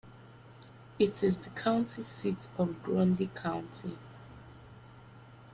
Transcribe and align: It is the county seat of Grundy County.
It 0.97 1.21
is 1.21 1.37
the 1.37 1.51
county 1.51 2.01
seat 2.01 2.47
of 2.57 2.81
Grundy 2.81 3.27
County. 3.35 3.99